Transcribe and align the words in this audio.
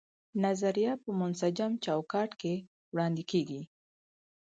نظریه 0.43 0.91
په 1.03 1.09
منسجم 1.19 1.71
چوکاټ 1.85 2.29
کې 2.41 2.53
وړاندې 2.93 3.23
کیږي. 3.31 3.61